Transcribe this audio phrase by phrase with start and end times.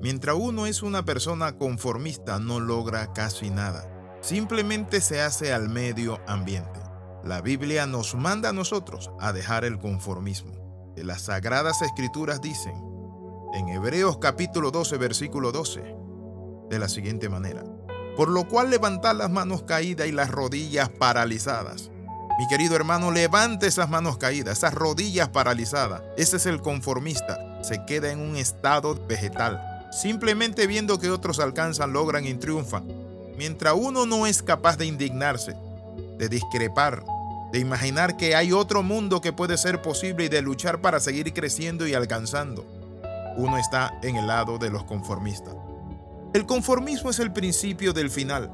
[0.00, 3.88] Mientras uno es una persona conformista no logra casi nada.
[4.20, 6.78] Simplemente se hace al medio ambiente.
[7.24, 10.52] La Biblia nos manda a nosotros a dejar el conformismo.
[10.96, 12.74] Las sagradas escrituras dicen,
[13.54, 15.96] en Hebreos capítulo 12, versículo 12,
[16.70, 17.64] de la siguiente manera,
[18.16, 21.90] por lo cual levantad las manos caídas y las rodillas paralizadas.
[22.38, 26.02] Mi querido hermano, levante esas manos caídas, esas rodillas paralizadas.
[26.16, 27.36] Ese es el conformista.
[27.64, 32.86] Se queda en un estado vegetal, simplemente viendo que otros alcanzan, logran y triunfan.
[33.36, 35.54] Mientras uno no es capaz de indignarse,
[36.18, 37.04] de discrepar,
[37.52, 41.32] de imaginar que hay otro mundo que puede ser posible y de luchar para seguir
[41.32, 42.66] creciendo y alcanzando,
[43.36, 45.54] uno está en el lado de los conformistas.
[46.34, 48.52] El conformismo es el principio del final,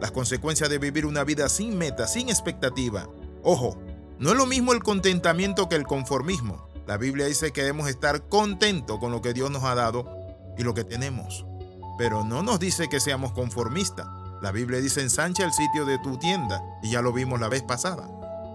[0.00, 3.06] las consecuencias de vivir una vida sin meta, sin expectativa.
[3.42, 3.76] Ojo,
[4.18, 6.66] no es lo mismo el contentamiento que el conformismo.
[6.86, 10.19] La Biblia dice que debemos estar contentos con lo que Dios nos ha dado
[10.56, 11.46] y lo que tenemos.
[11.98, 14.06] Pero no nos dice que seamos conformistas.
[14.40, 17.62] La Biblia dice ensancha el sitio de tu tienda y ya lo vimos la vez
[17.62, 18.08] pasada.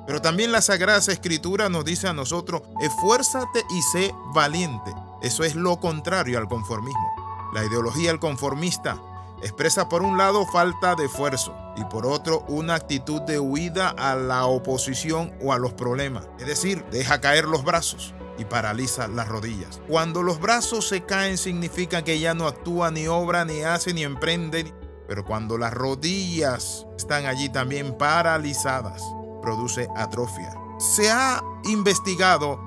[0.07, 4.93] Pero también la Sagrada Escritura nos dice a nosotros, esfuérzate y sé valiente.
[5.21, 7.51] Eso es lo contrario al conformismo.
[7.53, 8.99] La ideología del conformista
[9.41, 14.16] expresa por un lado falta de esfuerzo y por otro una actitud de huida a
[14.16, 16.27] la oposición o a los problemas.
[16.39, 19.81] Es decir, deja caer los brazos y paraliza las rodillas.
[19.88, 24.03] Cuando los brazos se caen significa que ya no actúa, ni obra, ni hace, ni
[24.03, 24.73] emprende.
[25.08, 29.02] Pero cuando las rodillas están allí también paralizadas,
[29.41, 30.53] produce atrofia.
[30.80, 32.59] Se ha investigado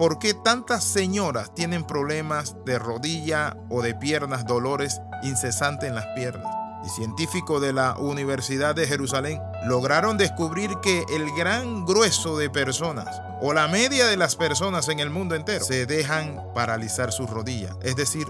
[0.00, 6.06] ¿Por qué tantas señoras tienen problemas de rodilla o de piernas, dolores incesantes en las
[6.16, 6.59] piernas?
[6.84, 13.20] Y científicos de la Universidad de Jerusalén lograron descubrir que el gran grueso de personas
[13.42, 17.76] o la media de las personas en el mundo entero se dejan paralizar sus rodillas,
[17.82, 18.26] es decir,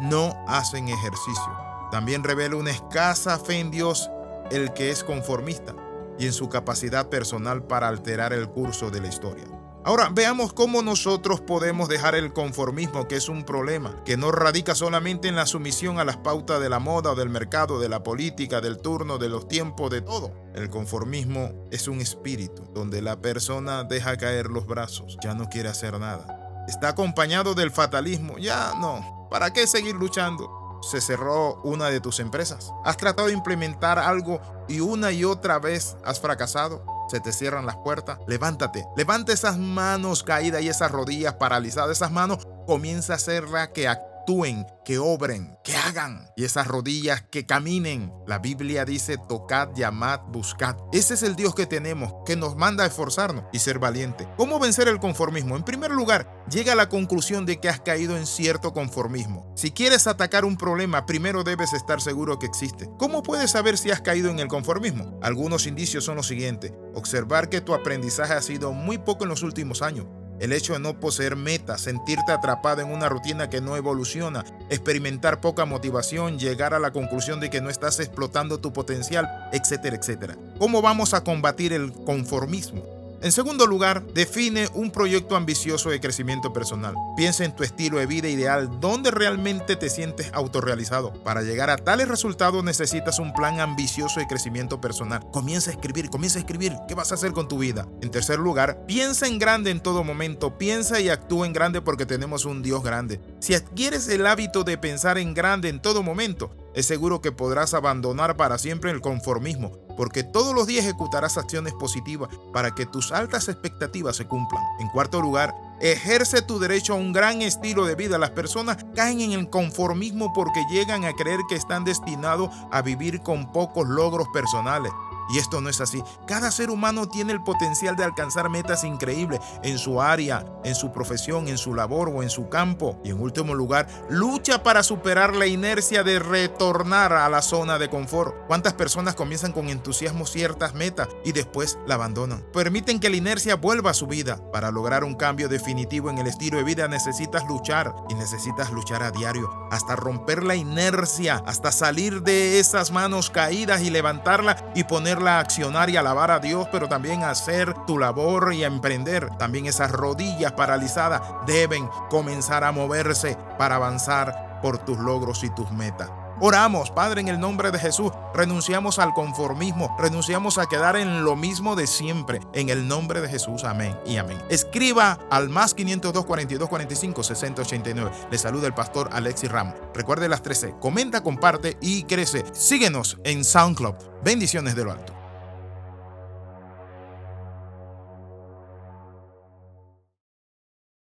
[0.00, 1.56] no hacen ejercicio.
[1.90, 4.10] También revela una escasa fe en Dios
[4.50, 5.74] el que es conformista
[6.18, 9.44] y en su capacidad personal para alterar el curso de la historia.
[9.86, 14.74] Ahora veamos cómo nosotros podemos dejar el conformismo, que es un problema, que no radica
[14.74, 18.02] solamente en la sumisión a las pautas de la moda o del mercado, de la
[18.02, 20.32] política, del turno, de los tiempos, de todo.
[20.54, 25.68] El conformismo es un espíritu donde la persona deja caer los brazos, ya no quiere
[25.68, 26.64] hacer nada.
[26.66, 30.64] Está acompañado del fatalismo, ya no, ¿para qué seguir luchando?
[30.84, 32.70] se cerró una de tus empresas.
[32.84, 37.66] Has tratado de implementar algo y una y otra vez has fracasado se te cierran
[37.66, 43.16] las puertas, levántate, levanta esas manos caídas y esas rodillas paralizadas, esas manos, comienza a
[43.16, 43.88] hacerla que
[44.24, 46.26] actúen, que obren, que hagan.
[46.34, 48.10] Y esas rodillas que caminen.
[48.26, 50.76] La Biblia dice, tocad, llamad, buscad.
[50.92, 54.26] Ese es el Dios que tenemos, que nos manda a esforzarnos y ser valiente.
[54.38, 55.56] ¿Cómo vencer el conformismo?
[55.56, 59.52] En primer lugar, llega a la conclusión de que has caído en cierto conformismo.
[59.56, 62.88] Si quieres atacar un problema, primero debes estar seguro que existe.
[62.98, 65.18] ¿Cómo puedes saber si has caído en el conformismo?
[65.22, 66.72] Algunos indicios son los siguientes.
[66.94, 70.06] Observar que tu aprendizaje ha sido muy poco en los últimos años
[70.44, 75.40] el hecho de no poseer metas, sentirte atrapado en una rutina que no evoluciona, experimentar
[75.40, 80.36] poca motivación, llegar a la conclusión de que no estás explotando tu potencial, etcétera, etcétera.
[80.58, 82.93] ¿Cómo vamos a combatir el conformismo?
[83.24, 86.94] En segundo lugar, define un proyecto ambicioso de crecimiento personal.
[87.16, 91.14] Piensa en tu estilo de vida ideal, donde realmente te sientes autorrealizado.
[91.24, 95.24] Para llegar a tales resultados necesitas un plan ambicioso de crecimiento personal.
[95.32, 96.74] Comienza a escribir, comienza a escribir.
[96.86, 97.88] ¿Qué vas a hacer con tu vida?
[98.02, 100.58] En tercer lugar, piensa en grande en todo momento.
[100.58, 103.22] Piensa y actúa en grande porque tenemos un Dios grande.
[103.40, 107.72] Si adquieres el hábito de pensar en grande en todo momento, es seguro que podrás
[107.74, 113.12] abandonar para siempre el conformismo, porque todos los días ejecutarás acciones positivas para que tus
[113.12, 114.62] altas expectativas se cumplan.
[114.80, 118.18] En cuarto lugar, ejerce tu derecho a un gran estilo de vida.
[118.18, 123.20] Las personas caen en el conformismo porque llegan a creer que están destinados a vivir
[123.20, 124.92] con pocos logros personales.
[125.30, 126.02] Y esto no es así.
[126.26, 130.92] Cada ser humano tiene el potencial de alcanzar metas increíbles en su área, en su
[130.92, 133.00] profesión, en su labor o en su campo.
[133.04, 137.88] Y en último lugar, lucha para superar la inercia de retornar a la zona de
[137.88, 138.34] confort.
[138.46, 142.44] ¿Cuántas personas comienzan con entusiasmo ciertas metas y después la abandonan?
[142.52, 144.38] Permiten que la inercia vuelva a su vida.
[144.52, 149.02] Para lograr un cambio definitivo en el estilo de vida necesitas luchar y necesitas luchar
[149.02, 154.84] a diario hasta romper la inercia, hasta salir de esas manos caídas y levantarla y
[154.84, 159.28] poner la accionar y alabar a Dios, pero también hacer tu labor y emprender.
[159.38, 165.70] También esas rodillas paralizadas deben comenzar a moverse para avanzar por tus logros y tus
[165.72, 166.10] metas.
[166.40, 168.10] Oramos, Padre, en el nombre de Jesús.
[168.34, 172.40] Renunciamos al conformismo, renunciamos a quedar en lo mismo de siempre.
[172.52, 174.38] En el nombre de Jesús, amén y amén.
[174.48, 178.10] Escriba al más 502 42 45 60 89.
[178.30, 179.74] Le saluda el pastor Alexis Ramos.
[179.94, 180.74] Recuerde las 13.
[180.80, 182.44] Comenta, comparte y crece.
[182.52, 184.13] Síguenos en SoundCloud.
[184.24, 185.23] Bendiciones de lo alto.